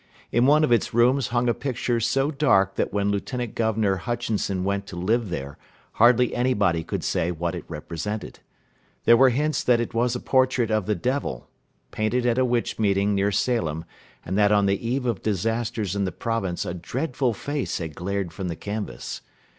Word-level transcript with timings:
In 0.31 0.47
one 0.47 0.63
of 0.63 0.71
its 0.71 0.95
rooms 0.95 1.27
hung 1.27 1.47
a 1.47 1.53
picture 1.53 1.99
so 1.99 2.31
dark 2.31 2.73
that 2.75 2.91
when 2.91 3.11
Lieutenant 3.11 3.53
Governor 3.53 3.97
Hutchinson 3.97 4.63
went 4.63 4.87
to 4.87 4.95
live 4.95 5.29
there 5.29 5.59
hardly 5.91 6.33
anybody 6.33 6.83
could 6.83 7.03
say 7.03 7.29
what 7.29 7.53
it 7.53 7.65
represented. 7.67 8.39
There 9.05 9.15
were 9.15 9.29
hints 9.29 9.63
that 9.63 9.79
it 9.79 9.93
was 9.93 10.15
a 10.15 10.19
portrait 10.19 10.71
of 10.71 10.87
the 10.87 10.95
devil, 10.95 11.51
painted 11.91 12.25
at 12.25 12.39
a 12.39 12.45
witch 12.45 12.79
meeting 12.79 13.13
near 13.13 13.31
Salem, 13.31 13.85
and 14.25 14.35
that 14.39 14.51
on 14.51 14.65
the 14.65 14.83
eve 14.83 15.05
of 15.05 15.21
disasters 15.21 15.95
in 15.95 16.05
the 16.05 16.11
province 16.11 16.65
a 16.65 16.73
dreadful 16.73 17.35
face 17.35 17.77
had 17.77 17.93
glared 17.93 18.33
from 18.33 18.47
the 18.47 18.55
canvas. 18.55 19.21